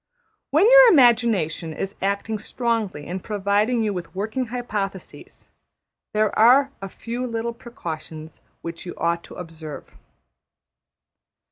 [0.49, 5.49] When your imagination is acting strongly in providing you with working hypotheses,
[6.11, 9.95] there are a few little precautions which you ought to observe.